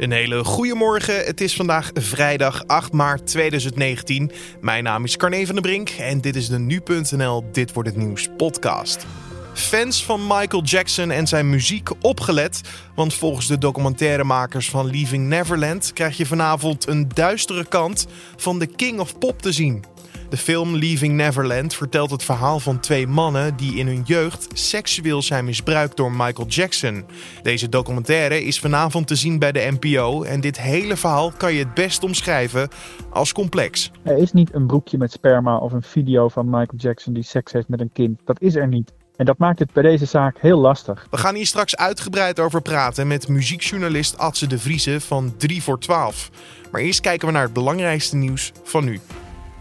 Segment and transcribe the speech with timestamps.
[0.00, 1.24] Een hele goede morgen.
[1.24, 4.30] Het is vandaag vrijdag 8 maart 2019.
[4.60, 7.98] Mijn naam is Carne van der Brink en dit is de nu.nl Dit wordt het
[7.98, 9.06] nieuws podcast.
[9.54, 12.60] Fans van Michael Jackson en zijn muziek opgelet,
[12.94, 18.06] want volgens de documentairemakers van Leaving Neverland krijg je vanavond een duistere kant
[18.36, 19.84] van de King of Pop te zien.
[20.30, 25.22] De film Leaving Neverland vertelt het verhaal van twee mannen die in hun jeugd seksueel
[25.22, 27.04] zijn misbruikt door Michael Jackson.
[27.42, 31.58] Deze documentaire is vanavond te zien bij de NPO en dit hele verhaal kan je
[31.58, 32.68] het best omschrijven
[33.10, 33.90] als complex.
[34.02, 37.52] Er is niet een broekje met sperma of een video van Michael Jackson die seks
[37.52, 38.20] heeft met een kind.
[38.24, 38.92] Dat is er niet.
[39.16, 41.06] En dat maakt het bij deze zaak heel lastig.
[41.10, 45.78] We gaan hier straks uitgebreid over praten met muziekjournalist Adse de Vrieze van 3 voor
[45.78, 46.30] 12.
[46.70, 49.00] Maar eerst kijken we naar het belangrijkste nieuws van nu.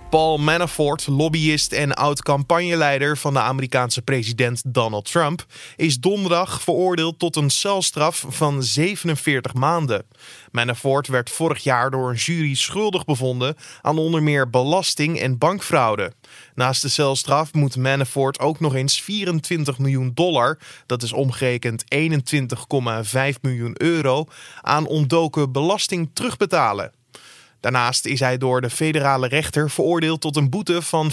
[0.09, 5.45] Paul Manafort, lobbyist en oud-campagneleider van de Amerikaanse president Donald Trump,
[5.75, 10.05] is donderdag veroordeeld tot een celstraf van 47 maanden.
[10.51, 16.13] Manafort werd vorig jaar door een jury schuldig bevonden aan onder meer belasting en bankfraude.
[16.55, 23.41] Naast de celstraf moet Manafort ook nog eens 24 miljoen dollar, dat is omgerekend 21,5
[23.41, 24.25] miljoen euro,
[24.61, 26.98] aan ontdoken belasting terugbetalen.
[27.59, 31.11] Daarnaast is hij door de federale rechter veroordeeld tot een boete van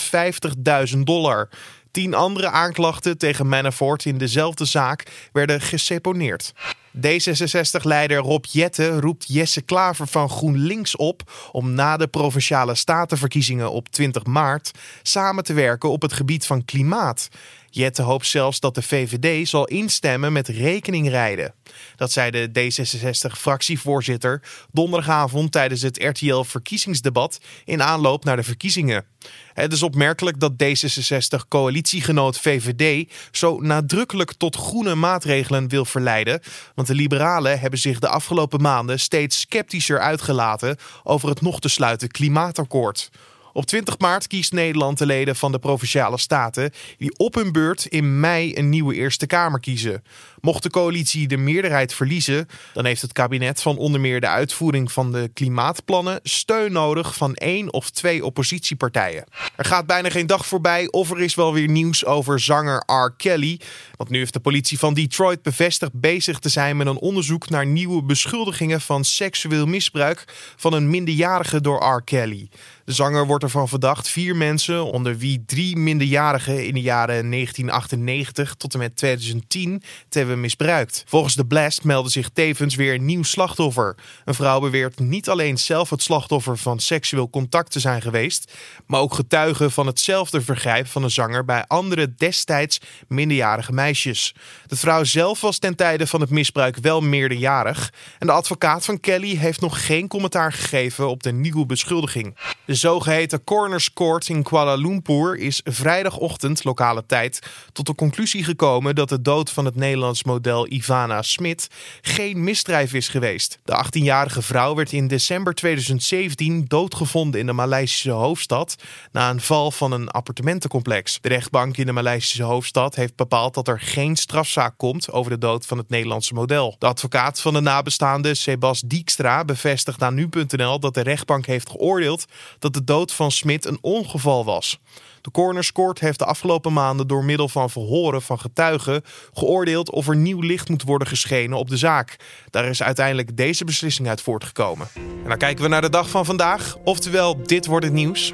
[0.95, 1.49] 50.000 dollar.
[1.91, 6.53] Tien andere aanklachten tegen Manafort in dezelfde zaak werden geseponeerd.
[6.97, 13.89] D66-leider Rob Jette roept Jesse Klaver van GroenLinks op om na de provinciale statenverkiezingen op
[13.89, 14.71] 20 maart
[15.03, 17.29] samen te werken op het gebied van klimaat.
[17.77, 21.55] Jette hoopt zelfs dat de VVD zal instemmen met rekeningrijden.
[21.97, 29.05] Dat zei de D66-fractievoorzitter donderdagavond tijdens het RTL-verkiezingsdebat in aanloop naar de verkiezingen.
[29.53, 36.41] Het is opmerkelijk dat D66-coalitiegenoot VVD zo nadrukkelijk tot groene maatregelen wil verleiden,
[36.75, 41.69] want de liberalen hebben zich de afgelopen maanden steeds sceptischer uitgelaten over het nog te
[41.69, 43.11] sluiten klimaatakkoord.
[43.57, 47.87] Op 20 maart kiest Nederland de leden van de provinciale staten die op hun beurt
[47.87, 50.03] in mei een nieuwe Eerste Kamer kiezen.
[50.41, 54.93] Mocht de coalitie de meerderheid verliezen, dan heeft het kabinet van onder meer de uitvoering
[54.93, 59.25] van de klimaatplannen steun nodig van één of twee oppositiepartijen.
[59.57, 63.15] Er gaat bijna geen dag voorbij of er is wel weer nieuws over zanger R.
[63.17, 63.61] Kelly.
[63.97, 67.67] Want nu heeft de politie van Detroit bevestigd bezig te zijn met een onderzoek naar
[67.67, 70.25] nieuwe beschuldigingen van seksueel misbruik
[70.57, 72.03] van een minderjarige door R.
[72.05, 72.49] Kelly.
[72.87, 78.55] De zanger wordt ervan verdacht vier mensen, onder wie drie minderjarigen in de jaren 1998
[78.55, 81.05] tot en met 2010, te hebben misbruikt.
[81.07, 83.97] Volgens de Blast meldde zich tevens weer een nieuw slachtoffer.
[84.25, 88.53] Een vrouw beweert niet alleen zelf het slachtoffer van seksueel contact te zijn geweest,
[88.87, 94.35] maar ook getuige van hetzelfde vergrijp van een zanger bij andere destijds minderjarige meisjes.
[94.67, 99.01] De vrouw zelf was ten tijde van het misbruik wel meerderjarig en de advocaat van
[99.01, 102.37] Kelly heeft nog geen commentaar gegeven op de nieuwe beschuldiging.
[102.65, 107.39] De zogeheten Corners Court in Kuala Lumpur is vrijdagochtend lokale tijd
[107.73, 111.69] tot de conclusie gekomen dat de dood van het Nederlands model Ivana Smit
[112.01, 113.59] geen misdrijf is geweest.
[113.65, 118.77] De 18-jarige vrouw werd in december 2017 doodgevonden in de Maleisische hoofdstad
[119.13, 121.19] na een val van een appartementencomplex.
[121.21, 125.39] De rechtbank in de Maleisische hoofdstad heeft bepaald dat er geen strafzaak komt over de
[125.39, 126.77] dood van het Nederlandse model.
[126.79, 132.25] De advocaat van de nabestaande, Sebas Dijkstra, bevestigt aan nu.nl dat de rechtbank heeft geoordeeld
[132.73, 134.79] dat de dood van Smit een ongeval was.
[135.21, 139.03] De Corners Court heeft de afgelopen maanden door middel van verhoren van getuigen
[139.35, 142.17] geoordeeld of er nieuw licht moet worden geschenen op de zaak.
[142.51, 144.89] Daar is uiteindelijk deze beslissing uit voortgekomen.
[144.95, 148.33] En dan kijken we naar de dag van vandaag, oftewel dit wordt het nieuws.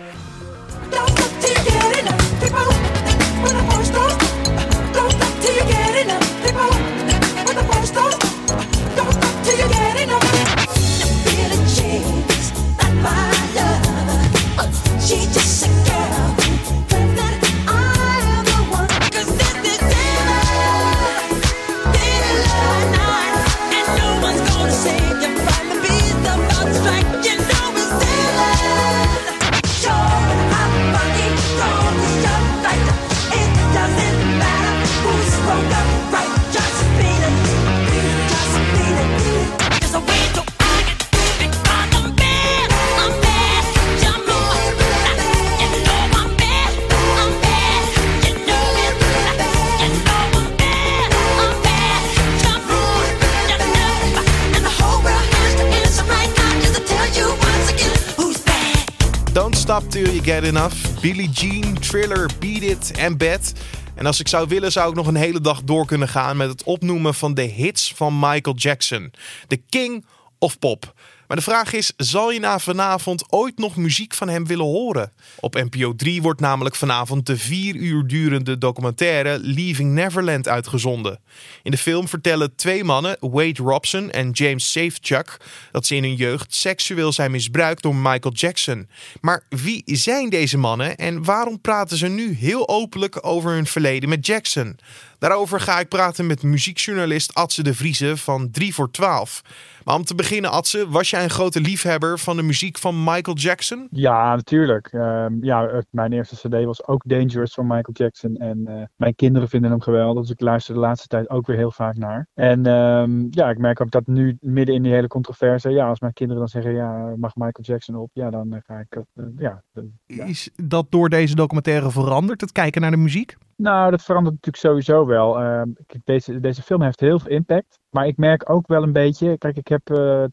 [59.72, 63.52] Stop Till You Get Enough, Billie Jean, Thriller, Beat It en Bad.
[63.94, 66.48] En als ik zou willen, zou ik nog een hele dag door kunnen gaan met
[66.48, 69.12] het opnoemen van de hits van Michael Jackson.
[69.46, 70.04] De king
[70.38, 70.94] of pop.
[71.32, 75.12] Maar de vraag is, zal je na vanavond ooit nog muziek van hem willen horen?
[75.40, 81.19] Op NPO 3 wordt namelijk vanavond de vier uur durende documentaire Leaving Neverland uitgezonden.
[81.62, 85.37] In de film vertellen twee mannen, Wade Robson en James Safechuck,
[85.70, 88.88] dat ze in hun jeugd seksueel zijn misbruikt door Michael Jackson.
[89.20, 94.08] Maar wie zijn deze mannen en waarom praten ze nu heel openlijk over hun verleden
[94.08, 94.76] met Jackson?
[95.22, 99.42] Daarover ga ik praten met muziekjournalist Atze de Vrieze van 3 voor 12.
[99.84, 103.36] Maar om te beginnen, Atze, was jij een grote liefhebber van de muziek van Michael
[103.36, 103.86] Jackson?
[103.90, 104.88] Ja, natuurlijk.
[104.92, 108.36] Ehm, ja, mijn eerste CD was ook Dangerous van Michael Jackson.
[108.36, 110.22] En uh, mijn kinderen vinden hem geweldig.
[110.22, 112.26] Dus ik luister de laatste tijd ook weer heel vaak naar.
[112.34, 115.70] En um, ja, ik merk ook dat nu midden in die hele controverse.
[115.70, 118.10] Ja, als mijn kinderen dan zeggen: ja, mag Michael Jackson op?
[118.12, 118.96] Ja, dan uh, ga ik.
[119.14, 119.62] Uh, ja,
[120.06, 120.24] ja.
[120.24, 123.36] Is dat door deze documentaire veranderd, het kijken naar de muziek?
[123.56, 125.40] Nou, dat verandert natuurlijk sowieso wel.
[125.40, 125.62] Uh,
[126.04, 127.78] deze, deze film heeft heel veel impact.
[127.90, 129.38] Maar ik merk ook wel een beetje.
[129.38, 130.25] Kijk, ik heb uh,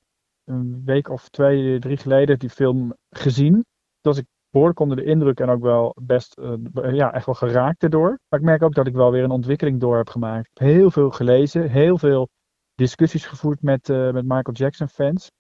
[0.43, 3.65] een week of twee, drie geleden die film gezien.
[4.01, 7.83] Was ik behoorlijk onder de indruk en ook wel best, uh, ja, echt wel geraakt
[7.83, 8.19] erdoor.
[8.29, 10.49] Maar ik merk ook dat ik wel weer een ontwikkeling door heb gemaakt.
[10.53, 12.29] Heel veel gelezen, heel veel
[12.75, 15.31] discussies gevoerd met, met Michael Jackson fans.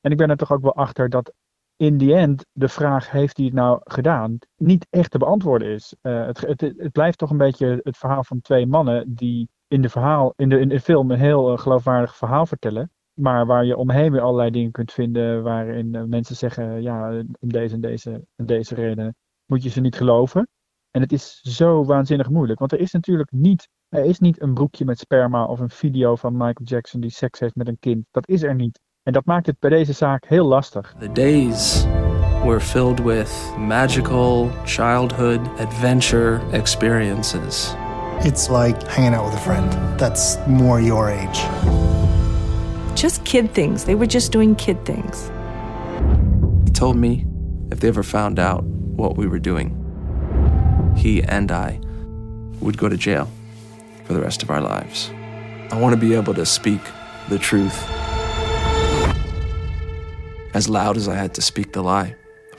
[0.00, 1.32] En ik ben er toch ook wel achter dat
[1.76, 5.94] in the end de vraag, heeft hij het nou gedaan, niet echt te beantwoorden is.
[6.02, 9.82] Uh, het, het, het, blijft toch een beetje het verhaal van twee mannen die in
[9.82, 12.90] de, verhaal, in de, in de film een heel uh, geloofwaardig verhaal vertellen.
[13.12, 17.48] Maar waar je omheen weer allerlei dingen kunt vinden waarin uh, mensen zeggen, ja, om
[17.52, 19.14] deze en deze en deze reden
[19.46, 20.48] moet je ze niet geloven.
[20.90, 24.54] En het is zo waanzinnig moeilijk, want er is natuurlijk niet, er is niet een
[24.54, 28.06] broekje met sperma of een video van Michael Jackson die seks heeft met een kind.
[28.10, 28.80] Dat is er niet.
[29.06, 30.94] En dat maakt het bij deze zaak heel lastig.
[30.98, 31.86] The days
[32.44, 37.74] were filled with magical childhood adventure experiences.
[38.24, 41.40] It's like hanging out with a friend that's more your age.
[42.94, 43.84] Just kid things.
[43.84, 45.30] They were just doing kid things.
[46.64, 47.24] He told me
[47.70, 48.64] if they ever found out
[48.96, 49.70] what we were doing,
[50.96, 51.78] he and I
[52.60, 53.28] would go to jail
[54.04, 55.12] for the rest of our lives.
[55.70, 56.80] I want to be able to speak
[57.28, 58.05] the truth
[60.56, 62.14] as loud as I had to speak the lie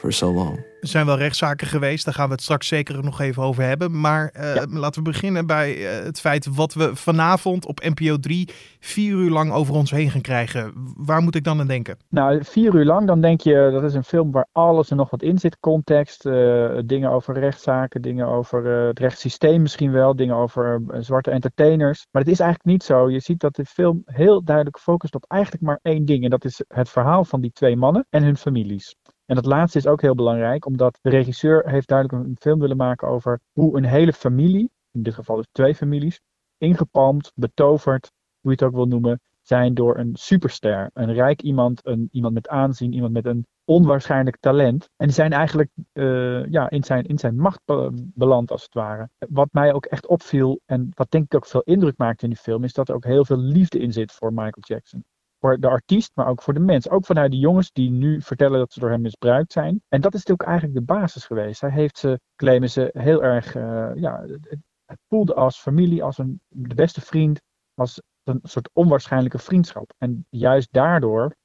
[0.08, 0.66] for so long.
[0.82, 4.00] Er zijn wel rechtszaken geweest, daar gaan we het straks zeker nog even over hebben.
[4.00, 4.66] Maar uh, ja.
[4.70, 8.50] laten we beginnen bij uh, het feit wat we vanavond op NPO 3
[8.80, 10.74] vier uur lang over ons heen gaan krijgen.
[10.98, 11.98] Waar moet ik dan aan denken?
[12.10, 15.10] Nou, vier uur lang, dan denk je dat is een film waar alles en nog
[15.10, 15.60] wat in zit.
[15.60, 22.08] Context, uh, dingen over rechtszaken, dingen over het rechtssysteem misschien wel, dingen over zwarte entertainers.
[22.12, 23.10] Maar het is eigenlijk niet zo.
[23.10, 26.24] Je ziet dat de film heel duidelijk focust op eigenlijk maar één ding.
[26.24, 28.96] En dat is het verhaal van die twee mannen en hun families.
[29.28, 32.78] En dat laatste is ook heel belangrijk, omdat de regisseur heeft duidelijk een film willen
[32.78, 36.20] maken over hoe een hele familie, in dit geval dus twee families,
[36.58, 40.90] ingepalmd, betoverd, hoe je het ook wil noemen, zijn door een superster.
[40.94, 44.90] Een rijk iemand, een, iemand met aanzien, iemand met een onwaarschijnlijk talent.
[44.96, 47.62] En die zijn eigenlijk uh, ja, in, zijn, in zijn macht
[47.96, 49.10] beland, als het ware.
[49.30, 52.38] Wat mij ook echt opviel, en wat denk ik ook veel indruk maakt in die
[52.38, 55.04] film, is dat er ook heel veel liefde in zit voor Michael Jackson
[55.48, 56.90] voor de artiest, maar ook voor de mens.
[56.90, 59.82] Ook vanuit de jongens die nu vertellen dat ze door hem misbruikt zijn.
[59.88, 61.62] En dat is natuurlijk eigenlijk de basis geweest.
[61.62, 66.18] Hij heeft ze, claimen ze, heel erg, uh, ja, het, het voelde als familie, als
[66.18, 67.42] een, de beste vriend,
[67.74, 69.94] als een soort onwaarschijnlijke vriendschap.
[69.98, 71.36] En juist daardoor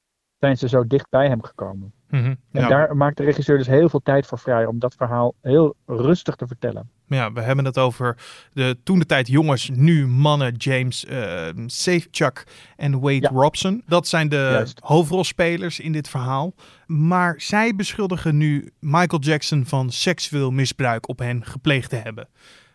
[0.43, 1.93] zijn ze zo dicht bij hem gekomen.
[2.09, 2.61] Mm -hmm, ja.
[2.61, 5.75] En daar maakt de regisseur dus heel veel tijd voor vrij om dat verhaal heel
[5.87, 6.91] rustig te vertellen.
[7.07, 8.17] Ja, we hebben het over
[8.53, 13.29] de toen de tijd jongens, nu mannen, James uh, Safechuck en Wade ja.
[13.29, 13.83] Robson.
[13.87, 14.81] Dat zijn de Juist.
[14.83, 16.55] hoofdrolspelers in dit verhaal.
[16.87, 22.29] Maar zij beschuldigen nu Michael Jackson van seksueel misbruik op hen gepleegd te hebben.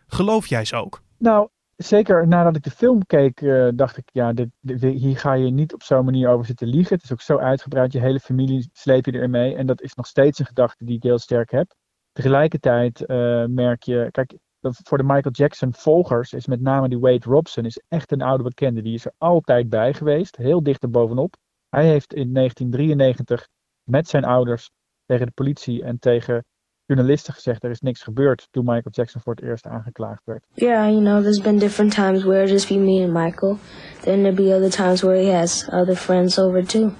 [0.06, 1.02] Geloof jij ze ook?
[1.18, 4.48] Nou, zeker nadat ik de film keek, uh, dacht ik, ja, dit,
[4.80, 6.94] hier ga je niet op zo'n manier over zitten liegen.
[6.94, 9.56] Het is ook zo uitgebreid, je hele familie sleep je erin mee.
[9.56, 11.74] En dat is nog steeds een gedachte die ik heel sterk heb.
[12.12, 17.28] Tegelijkertijd uh, merk je, kijk, voor de Michael Jackson volgers is met name die Wade
[17.28, 18.82] Robson is echt een oude bekende.
[18.82, 21.36] Die is er altijd bij geweest, heel dicht er bovenop.
[21.68, 23.48] Hij heeft in 1993
[23.82, 24.70] met zijn ouders
[25.06, 26.44] tegen de politie en tegen
[26.88, 30.44] journalisten gezegd er is niks gebeurd toen Michael Jackson voor het eerst aangeklaagd werd.
[30.54, 33.58] Yeah, you know, there's been different times where it just be me and Michael.
[34.00, 36.92] Then there be other times where he has other friends over too.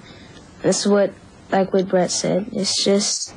[0.61, 1.09] That's what,
[1.51, 3.35] like what Brett said, it's just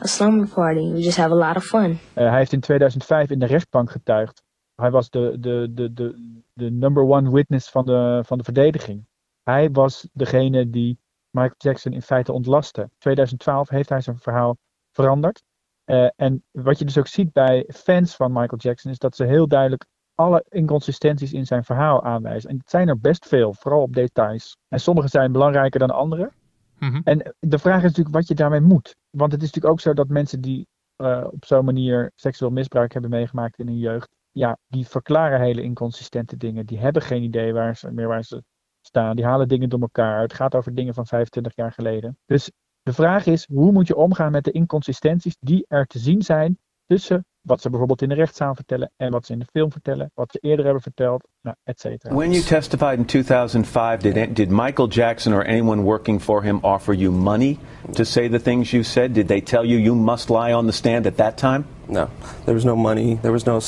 [0.00, 0.92] a slumber party.
[0.92, 1.90] We just have a lot of fun.
[1.90, 4.42] Uh, hij heeft in 2005 in de rechtbank getuigd.
[4.74, 9.06] Hij was de, de, de, de, de number one witness van de, van de verdediging.
[9.42, 10.98] Hij was degene die
[11.30, 12.80] Michael Jackson in feite ontlastte.
[12.80, 14.56] In 2012 heeft hij zijn verhaal
[14.90, 15.42] veranderd.
[15.86, 19.24] Uh, en wat je dus ook ziet bij fans van Michael Jackson is dat ze
[19.24, 22.50] heel duidelijk alle inconsistenties in zijn verhaal aanwijzen.
[22.50, 24.56] En het zijn er best veel, vooral op details.
[24.68, 26.32] En sommige zijn belangrijker dan andere.
[26.78, 27.00] Mhm.
[27.04, 28.96] En de vraag is natuurlijk wat je daarmee moet.
[29.10, 32.92] Want het is natuurlijk ook zo dat mensen die uh, op zo'n manier seksueel misbruik
[32.92, 36.66] hebben meegemaakt in hun jeugd, ja, die verklaren hele inconsistente dingen.
[36.66, 38.42] Die hebben geen idee waar ze, meer waar ze
[38.80, 39.16] staan.
[39.16, 40.20] Die halen dingen door elkaar.
[40.20, 42.18] Het gaat over dingen van 25 jaar geleden.
[42.26, 42.50] Dus
[42.84, 46.58] de vraag is, hoe moet je omgaan met de inconsistenties die er te zien zijn
[46.86, 50.10] tussen wat ze bijvoorbeeld in de rechtszaal vertellen en wat ze in de film vertellen,
[50.14, 52.14] wat ze eerder hebben verteld, nou, et cetera.
[52.14, 56.94] When you testified in 2005, did, did Michael Jackson or anyone working for him offer
[56.94, 57.58] you money
[57.92, 59.14] to say the things you said?
[59.14, 61.64] Did they tell you you must lie on the stand at that time?
[61.86, 62.08] No,
[62.44, 63.18] there was no money.
[63.20, 63.60] There was no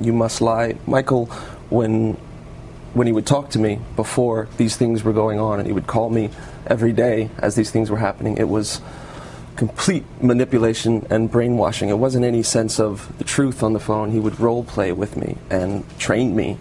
[0.00, 0.74] you must lie.
[0.86, 1.26] Michael,
[1.68, 2.16] when
[2.94, 5.86] when he would talk to me before these things were going on, and he would
[5.86, 6.30] call me
[6.66, 8.80] every day as these things were happening, it was
[9.56, 11.88] complete manipulation and brainwashing.
[11.88, 14.10] It wasn't any sense of the truth on the phone.
[14.10, 16.58] He would role play with me and train me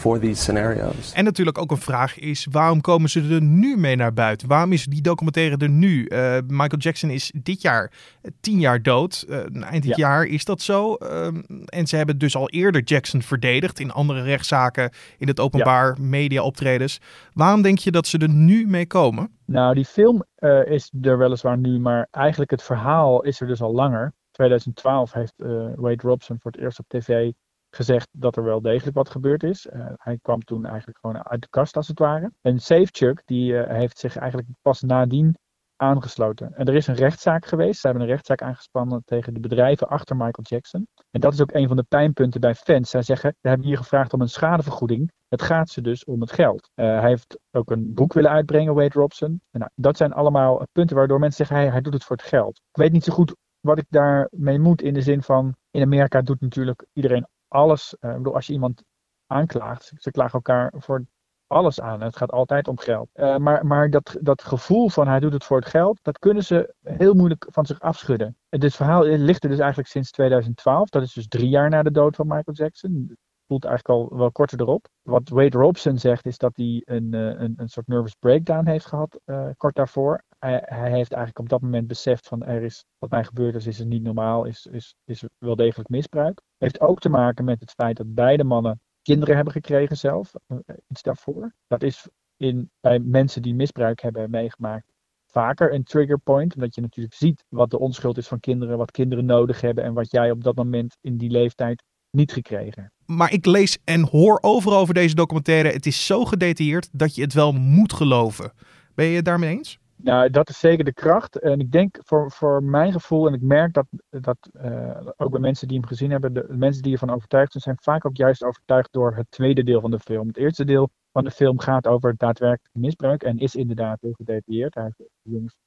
[0.00, 1.12] for these scenario's.
[1.12, 4.48] En natuurlijk ook een vraag is: waarom komen ze er nu mee naar buiten?
[4.48, 6.06] Waarom is die documentaire er nu?
[6.08, 7.92] Uh, Michael Jackson is dit jaar
[8.22, 9.24] uh, tien jaar dood.
[9.28, 10.94] Uh, eind dit jaar is dat zo.
[10.94, 15.86] Ehm, en ze hebben dus al eerder Jackson verdedigd in andere rechtszaken, in het openbaar
[15.86, 16.04] ja.
[16.04, 17.00] media optredens.
[17.32, 19.38] Waarom denk je dat ze er nu mee komen?
[19.46, 20.24] Nou, die film
[20.64, 24.12] is er weliswaar nu, maar eigenlijk het verhaal is er dus al langer.
[24.30, 25.34] 2012 heeft
[25.76, 27.30] Wade Robson voor het eerst op tv
[27.70, 29.66] gezegd dat er wel degelijk wat gebeurd is.
[29.66, 32.32] Uh, hij kwam toen eigenlijk gewoon uit de kast als het ware.
[32.40, 35.36] En SafeChuck die uh, heeft zich eigenlijk pas nadien
[35.76, 36.54] aangesloten.
[36.54, 37.80] En er is een rechtszaak geweest.
[37.80, 40.86] Ze hebben een rechtszaak aangespannen tegen de bedrijven achter Michael Jackson.
[41.10, 42.90] En dat is ook een van de pijnpunten bij fans.
[42.90, 45.12] Zij zeggen, we hebben hier gevraagd om een schadevergoeding.
[45.28, 46.70] Het gaat ze dus om het geld.
[46.74, 49.40] Uh, hij heeft ook een boek willen uitbrengen, Wade Robson.
[49.50, 52.56] Nou, dat zijn allemaal punten waardoor mensen zeggen, hij, hij doet het voor het geld.
[52.56, 56.22] Ik weet niet zo goed wat ik daarmee moet in de zin van, in Amerika
[56.22, 57.94] doet natuurlijk iedereen alles.
[58.00, 58.82] Ik bedoel, als je iemand
[59.26, 61.04] aanklaagt, ze klagen elkaar voor
[61.46, 62.00] alles aan.
[62.00, 63.08] Het gaat altijd om geld.
[63.14, 66.44] Uh, maar maar dat, dat gevoel van hij doet het voor het geld, dat kunnen
[66.44, 68.36] ze heel moeilijk van zich afschudden.
[68.48, 70.88] Dit verhaal ligt er dus eigenlijk sinds 2012.
[70.88, 73.16] Dat is dus drie jaar na de dood van Michael Jackson.
[73.46, 74.88] Voelt eigenlijk al wel korter erop.
[75.02, 79.20] Wat Wade Robson zegt is dat hij een, een, een soort nervous breakdown heeft gehad
[79.56, 83.54] kort daarvoor hij, heeft eigenlijk op dat moment beseft van er is, wat mij gebeurd
[83.54, 86.40] is, is het niet normaal, is, is, is wel degelijk misbruik.
[86.58, 90.56] Heeft ook te maken met het feit dat beide mannen kinderen hebben gekregen zelf, eh,
[90.88, 91.54] iets daarvoor.
[91.66, 94.92] Dat is in, bij mensen die misbruik hebben meegemaakt
[95.30, 98.90] vaker een trigger point, omdat je natuurlijk ziet wat de onschuld is van kinderen, wat
[98.90, 102.92] kinderen nodig hebben en wat jij op dat moment in die leeftijd niet gekregen.
[103.06, 105.68] Maar ik lees en hoor overal over deze documentaire.
[105.68, 108.52] Het is zo gedetailleerd dat je het wel moet geloven.
[108.94, 109.79] Ben je het daarmee eens?
[110.02, 111.38] Nou, dat is zeker de kracht.
[111.38, 115.40] En ik denk voor, voor mijn gevoel, en ik merk dat, dat uh, ook bij
[115.40, 118.44] mensen die hem gezien hebben, de, mensen die ervan overtuigd zijn, zijn vaak ook juist
[118.44, 120.26] overtuigd door het tweede deel van de film.
[120.26, 124.74] Het eerste deel van de film gaat over daadwerkelijk misbruik en is inderdaad heel gedetailleerd.
[124.74, 124.92] Hij,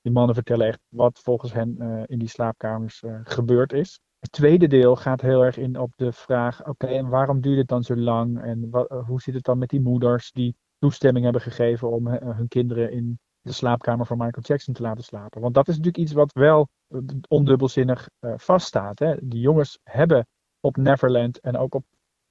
[0.02, 4.00] die mannen vertellen echt wat volgens hen uh, in die slaapkamers uh, gebeurd is.
[4.20, 7.68] Het tweede deel gaat heel erg in op de vraag: oké, en waarom duurt het
[7.68, 8.42] dan zo lang?
[8.42, 12.48] En wat, hoe zit het dan met die moeders die toestemming hebben gegeven om hun
[12.48, 15.42] kinderen in de slaapkamer van Michael Jackson te laten slapen.
[15.42, 19.00] Want dat is natuurlijk iets wat wel eh, ondubbelzinnig uh, vaststaat.
[19.00, 19.16] Hè?
[19.22, 20.28] Die jongens hebben
[20.60, 21.86] op Neverland en ook op,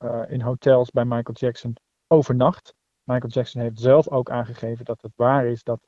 [0.05, 1.77] uh, in hotels bij Michael Jackson
[2.07, 2.75] overnacht.
[3.03, 5.81] Michael Jackson heeft zelf ook aangegeven dat het waar is dat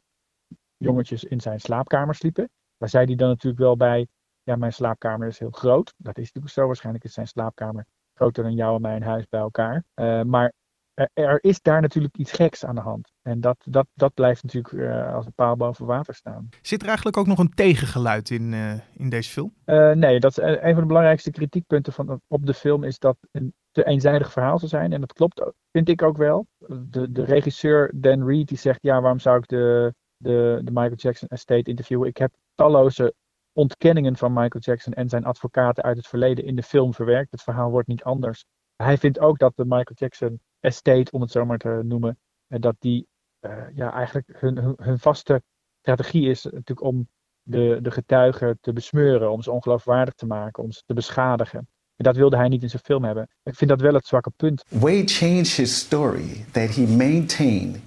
[0.76, 2.50] jongetjes in zijn slaapkamer sliepen.
[2.76, 4.06] Daar zei hij dan natuurlijk wel bij,
[4.42, 5.94] ja mijn slaapkamer is heel groot.
[5.96, 9.40] Dat is natuurlijk zo, waarschijnlijk is zijn slaapkamer groter dan jou en mijn huis bij
[9.40, 9.84] elkaar.
[10.26, 10.52] Maar
[10.94, 13.12] er, is daar natuurlijk iets geks aan de hand.
[13.22, 16.48] En dat, dat, dat blijft natuurlijk uh, als een paal boven water staan.
[16.62, 19.54] Zit er eigenlijk ook nog een tegengeluid in, uh, in deze film?
[19.66, 23.16] Uh, nee, dat is een van de belangrijkste kritiekpunten van, op de film is dat
[23.30, 24.92] een te eenzijdig verhaal zou zijn.
[24.92, 26.46] En dat klopt, vind ik ook wel.
[26.66, 30.94] De, de regisseur Dan Reed die zegt, ja, waarom zou ik de, de, de Michael
[30.94, 32.08] Jackson estate interviewen?
[32.08, 33.14] Ik heb talloze
[33.52, 37.30] ontkenningen van Michael Jackson en zijn advocaten uit het verleden in de film verwerkt.
[37.30, 38.44] Het verhaal wordt niet anders.
[38.76, 42.76] Hij vindt ook dat de Michael Jackson estate, om het zo maar te noemen, dat
[42.78, 43.06] die
[43.40, 45.42] uh, ja, eigenlijk hun, hun, hun, vaste
[45.80, 47.09] strategie is natuurlijk om
[47.42, 51.59] de, de getuigen te besmeuren, om ze ongeloofwaardig te maken, om ze te beschadigen.
[51.97, 53.28] En dat wilde hij niet in zijn film hebben.
[53.42, 54.64] Ik vind dat wel het zwakke punt.
[54.68, 57.80] Wade changed his story that he maintained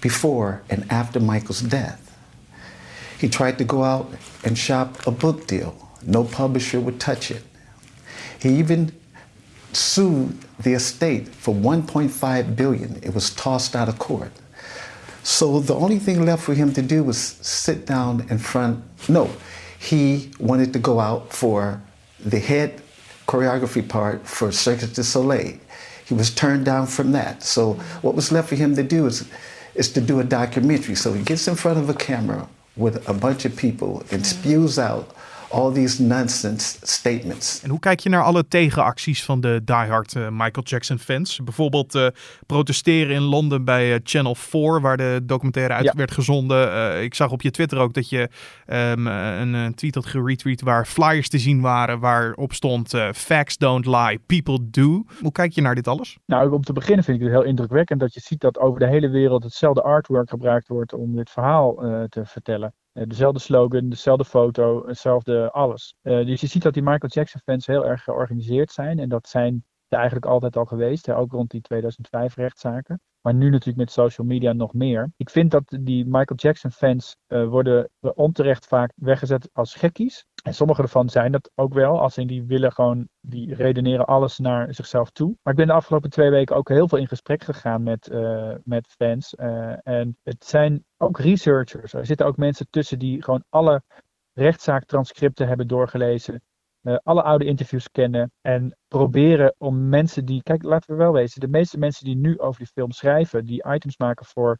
[0.00, 2.00] before and after Michael's death.
[3.18, 4.06] He tried to go out
[4.46, 5.74] and shop a book deal.
[6.04, 7.44] No publisher would touch it.
[8.38, 8.90] He even
[9.74, 12.96] sued the estate for 1.5 billion.
[13.02, 14.32] It was tossed out of court.
[15.22, 18.82] So the only thing left for him to do was sit down in front.
[19.08, 19.30] No,
[19.78, 21.80] he wanted to go out for
[22.18, 22.82] the head
[23.26, 25.58] choreography part for Cirque du Soleil.
[26.04, 27.42] He was turned down from that.
[27.42, 29.28] So what was left for him to do is,
[29.74, 30.96] is to do a documentary.
[30.96, 34.78] So he gets in front of a camera with a bunch of people and spews
[34.78, 35.14] out
[35.52, 37.62] all these nonsense statements.
[37.62, 41.40] En hoe kijk je naar alle tegenacties van de diehard uh, Michael Jackson fans?
[41.44, 42.06] Bijvoorbeeld uh,
[42.46, 45.92] protesteren in Londen bij uh, Channel 4, waar de documentaire uit ja.
[45.94, 47.02] werd gezonden.
[47.02, 48.28] ik zag op je Twitter ook dat je
[48.66, 53.86] um, een, een, tweet had geretweet waar flyers te zien waren, waarop stond facts don't
[53.86, 55.04] lie, people do.
[55.20, 56.18] Hoe kijk je naar dit alles?
[56.26, 58.88] Nou, om te beginnen vind ik het heel indrukwekkend dat je ziet dat over de
[58.88, 61.74] hele wereld hetzelfde artwork gebruikt wordt om dit verhaal
[62.08, 62.74] te vertellen.
[62.92, 65.94] Eh, dezelfde slogan, dezelfde foto, hetzelfde alles.
[66.02, 68.98] Uh, dus je ziet dat die Michael Jackson fans heel erg georganiseerd zijn.
[68.98, 69.64] En dat zijn
[69.96, 71.06] eigenlijk altijd al geweest.
[71.06, 73.00] Hè, ook rond die 2005 rechtszaken.
[73.20, 75.12] Maar nu natuurlijk met social media nog meer.
[75.16, 80.26] Ik vind dat die Michael Jackson fans uh, worden onterecht vaak weggezet als gekkies.
[80.42, 82.00] En sommige ervan zijn dat ook wel.
[82.00, 85.36] Als in die willen gewoon, die redeneren alles naar zichzelf toe.
[85.42, 88.54] Maar ik ben de afgelopen twee weken ook heel veel in gesprek gegaan met, uh,
[88.64, 89.34] met fans.
[89.36, 91.92] Uh, en het zijn ook researchers.
[91.92, 93.82] Er zitten ook mensen tussen die gewoon alle
[94.32, 96.42] rechtszaaktranscripten hebben doorgelezen.
[96.82, 100.42] Uh, alle oude interviews kennen en proberen om mensen die.
[100.42, 101.40] Kijk, laten we wel wezen.
[101.40, 104.58] De meeste mensen die nu over die film schrijven, die items maken voor,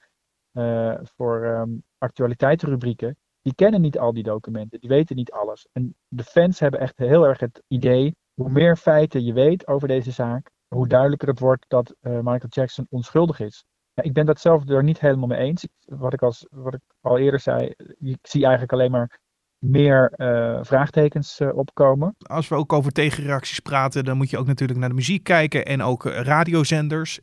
[0.53, 5.69] uh, voor um, actualiteitenrubrieken, die kennen niet al die documenten, die weten niet alles.
[5.73, 9.89] En de fans hebben echt heel erg het idee, hoe meer feiten je weet over
[9.89, 13.65] deze zaak, hoe duidelijker het wordt dat uh, Michael Jackson onschuldig is.
[13.95, 15.69] Ja, ik ben dat zelf er niet helemaal mee eens.
[15.85, 19.21] Wat ik, als, wat ik al eerder zei, ik zie eigenlijk alleen maar
[19.63, 22.15] meer uh, vraagtekens uh, opkomen.
[22.19, 25.65] Als we ook over tegenreacties praten, dan moet je ook natuurlijk naar de muziek kijken
[25.65, 27.21] en ook uh, radiozenders.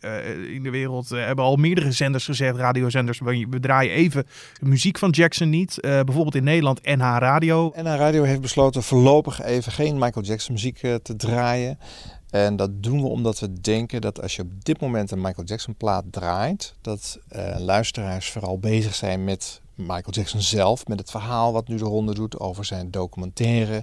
[0.54, 4.26] in de wereld hebben al meerdere zenders gezegd, radiozenders, we draaien even
[4.62, 5.78] muziek van Jackson niet.
[5.82, 7.72] bijvoorbeeld in Nederland NH Radio.
[7.76, 11.78] NH Radio heeft besloten voorlopig even geen Michael Jackson muziek te draaien.
[12.30, 15.48] En dat doen we omdat we denken dat als je op dit moment een Michael
[15.48, 17.20] Jackson plaat draait, dat
[17.58, 22.14] luisteraars vooral bezig zijn met Michael Jackson zelf met het verhaal wat nu de ronde
[22.14, 23.76] doet over zijn documentaire.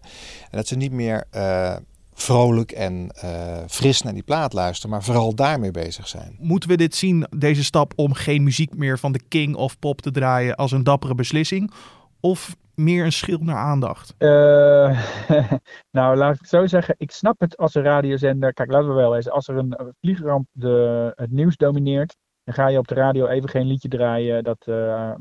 [0.51, 1.77] En dat ze niet meer uh,
[2.13, 6.37] vrolijk en uh, fris naar die plaat luisteren, maar vooral daarmee bezig zijn.
[6.39, 10.01] Moeten we dit zien, deze stap om geen muziek meer van de King of Pop
[10.01, 11.73] te draaien, als een dappere beslissing?
[12.21, 14.15] Of meer een schild naar aandacht?
[14.19, 14.29] Uh,
[15.99, 16.95] nou, laat ik het zo zeggen.
[16.99, 18.53] Ik snap het als een radiozender.
[18.53, 19.31] Kijk, laten we wel eens.
[19.31, 23.49] Als er een vliegramp de, het nieuws domineert, dan ga je op de radio even
[23.49, 25.15] geen liedje draaien dat uh,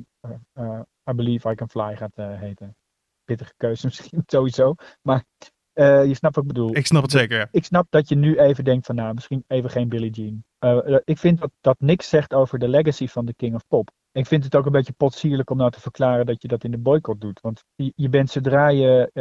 [0.58, 2.76] uh, I Believe I Can Fly gaat heten.
[3.24, 4.76] Pittige keuze misschien sowieso.
[5.02, 5.24] Maar
[5.74, 6.76] je snapt wat ik bedoel.
[6.76, 7.48] Ik snap het zeker, ja.
[7.52, 10.44] Ik snap dat je nu even denkt van nou, misschien even geen Billie Jean.
[11.04, 13.92] ik vind dat dat niks zegt over de legacy van de King of Pop.
[14.12, 16.72] Ik vind het ook een beetje potsierlijk om nou te verklaren dat je dat in
[16.72, 17.42] de boycott doet.
[17.42, 19.12] Want je, je bent zodra je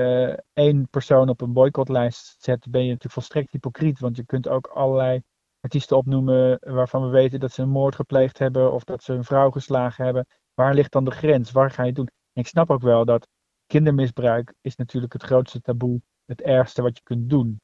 [0.53, 4.01] één persoon op een boycottlijst zet, ben je natuurlijk volstrekt hypocriet.
[4.01, 5.23] Want je kunt ook allerlei
[5.65, 9.25] artiesten opnoemen waarvan we weten dat ze een moord gepleegd hebben of dat ze een
[9.25, 10.27] vrouw geslagen hebben.
[10.55, 11.51] Waar ligt dan de grens?
[11.51, 12.09] Waar ga je het doen?
[12.33, 13.29] En ik snap ook wel dat
[13.67, 17.61] kindermisbruik is natuurlijk het grootste taboe, het ergste wat je kunt doen.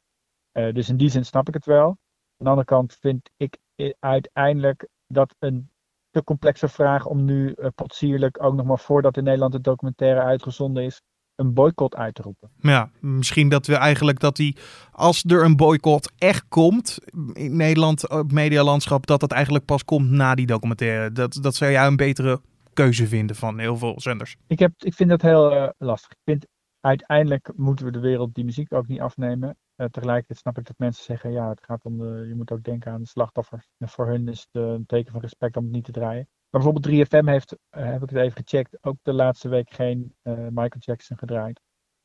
[0.53, 1.87] Uh, dus in die zin snap ik het wel.
[1.87, 1.97] Aan
[2.37, 3.59] de andere kant vind ik
[3.99, 5.71] uiteindelijk dat een
[6.11, 10.21] te complexe vraag om nu uh, potsierlijk, ook nog maar voordat in Nederland de documentaire
[10.21, 11.03] uitgezonden is,
[11.41, 12.51] een boycott uit te roepen.
[12.61, 14.57] Ja, misschien dat we eigenlijk dat die,
[14.93, 16.99] als er een boycott echt komt
[17.33, 21.13] in Nederland, op medialandschap, dat dat eigenlijk pas komt na die documentaire.
[21.13, 22.41] Dat, dat zou jij een betere
[22.73, 24.37] keuze vinden van heel veel zenders.
[24.47, 26.11] Ik, heb, ik vind dat heel uh, lastig.
[26.11, 26.47] Ik vind
[26.81, 29.57] uiteindelijk moeten we de wereld die muziek ook niet afnemen.
[29.77, 32.63] Uh, tegelijkertijd snap ik dat mensen zeggen, ja, het gaat om de, je moet ook
[32.63, 33.69] denken aan de slachtoffers.
[33.79, 36.29] En voor hun is het een teken van respect om het niet te draaien.
[36.51, 40.15] Maar bijvoorbeeld 3FM heeft, uh, heb ik het even gecheckt, ook de laatste week geen
[40.23, 41.61] uh, Michael Jackson gedraaid.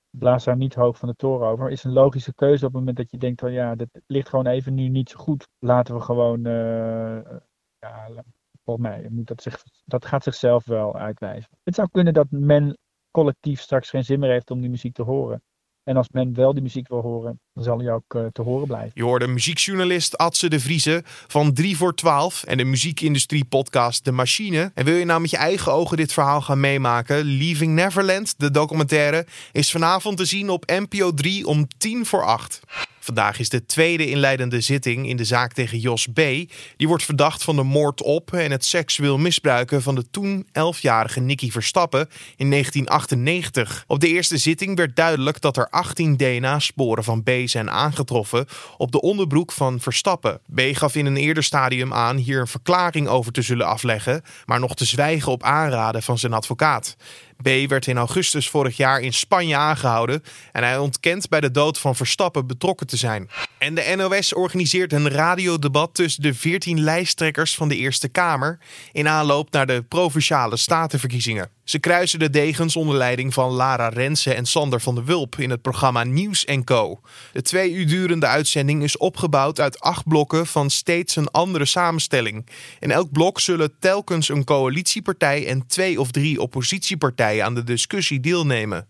[0.10, 1.70] Blaas daar niet hoog van de toren over.
[1.70, 4.48] Is een logische keuze op het moment dat je denkt van ja, dit ligt gewoon
[4.48, 5.48] even nu niet zo goed.
[5.60, 7.38] Laten we gewoon, uh,
[7.80, 8.24] ja,
[8.64, 11.50] volgens mij moet dat, zich, dat gaat zichzelf wel uitwijzen.
[11.64, 12.78] Het zou kunnen dat men
[13.12, 15.44] collectief straks geen zin meer heeft om die muziek te horen.
[15.86, 18.68] En als men wel die muziek wil horen, dan zal hij ook uh, te horen
[18.68, 18.92] blijven.
[18.94, 24.12] Je hoorde muziekjournalist Adse de Vrieze van 3 voor 12 en de muziekindustrie podcast De
[24.12, 24.72] Machine.
[24.74, 27.24] En wil je nou met je eigen ogen dit verhaal gaan meemaken?
[27.24, 32.60] Leaving Neverland, de documentaire, is vanavond te zien op NPO 3 om 10 voor 8.
[33.06, 36.16] Vandaag is de tweede inleidende zitting in de zaak tegen Jos B.
[36.78, 41.20] Die wordt verdacht van de moord op en het seksueel misbruiken van de toen 11-jarige
[41.20, 43.84] Nicky Verstappen in 1998.
[43.88, 48.46] Op de eerste zitting werd duidelijk dat er 18 DNA-sporen van B zijn aangetroffen
[48.78, 50.40] op de onderbroek van Verstappen.
[50.56, 54.60] B gaf in een eerder stadium aan hier een verklaring over te zullen afleggen, maar
[54.60, 56.96] nog te zwijgen op aanraden van zijn advocaat.
[57.42, 61.80] B werd in augustus vorig jaar in Spanje aangehouden en hij ontkent bij de dood
[61.80, 63.30] van Verstappen betrokken te zijn.
[63.58, 68.60] En de NOS organiseert een radiodebat tussen de 14 lijsttrekkers van de Eerste Kamer
[68.92, 71.55] in aanloop naar de provinciale statenverkiezingen.
[71.66, 75.50] Ze kruisen de degens onder leiding van Lara Rensen en Sander van der Wulp in
[75.50, 77.00] het programma Nieuws Co.
[77.32, 82.48] De twee uur durende uitzending is opgebouwd uit acht blokken van steeds een andere samenstelling.
[82.80, 88.20] In elk blok zullen telkens een coalitiepartij en twee of drie oppositiepartijen aan de discussie
[88.20, 88.88] deelnemen.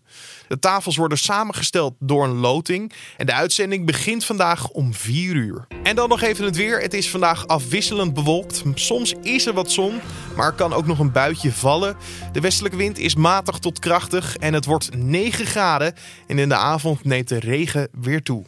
[0.48, 5.66] De tafels worden samengesteld door een loting en de uitzending begint vandaag om 4 uur.
[5.82, 6.80] En dan nog even het weer.
[6.80, 8.62] Het is vandaag afwisselend bewolkt.
[8.74, 10.00] Soms is er wat zon,
[10.36, 11.96] maar er kan ook nog een buitje vallen.
[12.32, 15.94] De westelijke wind is matig tot krachtig en het wordt 9 graden.
[16.26, 18.44] En in de avond neemt de regen weer toe.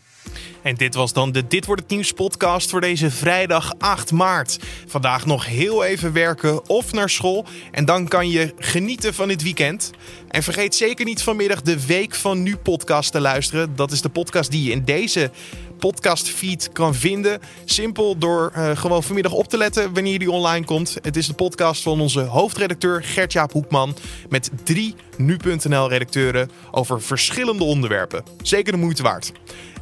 [0.68, 4.58] En dit was dan de Dit wordt het nieuws podcast voor deze vrijdag 8 maart.
[4.86, 9.42] Vandaag nog heel even werken of naar school en dan kan je genieten van dit
[9.42, 9.90] weekend.
[10.28, 13.76] En vergeet zeker niet vanmiddag de Week van Nu podcast te luisteren.
[13.76, 15.30] Dat is de podcast die je in deze
[15.78, 17.40] podcastfeed kan vinden.
[17.64, 20.96] Simpel door uh, gewoon vanmiddag op te letten wanneer die online komt.
[21.02, 23.96] Het is de podcast van onze hoofdredacteur Gertjaap Hoekman
[24.28, 28.22] met drie nu.nl redacteuren over verschillende onderwerpen.
[28.42, 29.32] Zeker de moeite waard.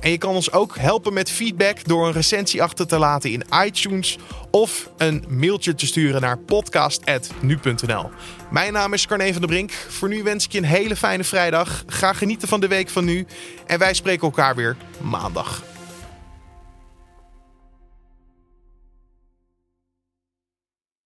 [0.01, 4.19] En je kan ons helpen met feedback door een recensie achter te laten in iTunes
[4.51, 8.11] of een mailtje te sturen naar podcast.nu.nl.
[8.51, 9.73] Mijn naam is Carne van der Brink.
[9.73, 11.85] Voor nu wens ik je een hele fijne vrijdag.
[11.87, 13.27] Ga genieten van de week van nu
[13.67, 15.76] en wij spreken elkaar weer maandag.